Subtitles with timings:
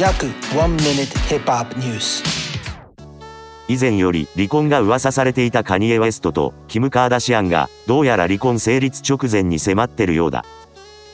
[0.00, 2.24] 約1 minute hip hop news
[3.68, 10.46] 以前より離婚が噂されていたカニエ・ウェストとキム・カーダシアンがどうやら離婚成立直前に迫ってるようだ。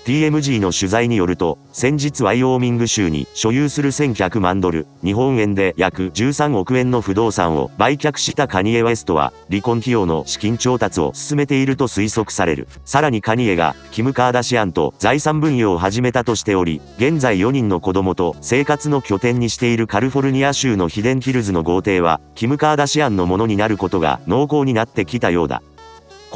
[0.07, 12.69] TMG の取材によると、先日ワイオーミング州に所有する1100万ドル、日本円で約13億円の不動産を売却したカニエ・ウェストは、離婚費用の資金調達を進めていると推測される。
[12.85, 25.63] さらにカニエが、キム・カーダシアンと財産分与を始めたとしており、現在4人の子供と生活の拠点にしているカリフォルニア州のヒデンヒルズの豪邸は、キム・カーダシアンのものになることが濃厚になってきたようだ。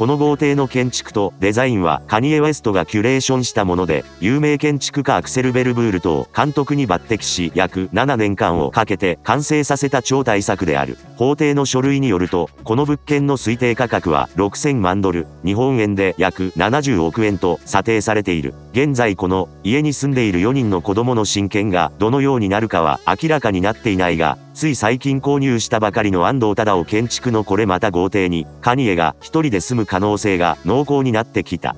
[0.01, 10.97] この豪邸の建築とデザインはカニエ・ウェストがキュレーションしたもので、有名建築家アクセル・ベルブールと監督に抜擢し、約7年間をかけて完成させた超大作である。
[11.17, 18.55] 法廷の書類によると、この物件の推定価格は6000万ドル、日本円で約70億円と査定されている。
[18.71, 31.75] 現在この家に住んでいる4人の子供の親権がどのようになるかは明らかになっていないが、つい最近購入したばかりの安藤忠雄建築のこれまた豪邸に、カニエが一人で住む可能性が濃厚になってきた。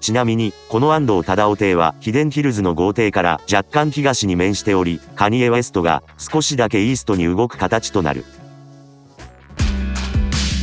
[0.00, 8.24] ちなみに、この安藤忠雄邸は、ヒデンヒルズの豪邸から若干東に面しており、カニエ・ウェストが少しだけイーストに動く形となる。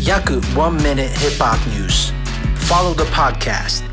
[0.05, 2.13] 約1 minute hip hop news
[2.67, 3.92] Follow the podcast